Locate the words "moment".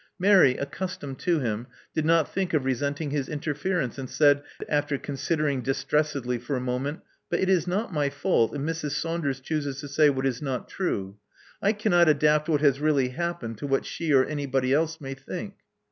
6.59-7.01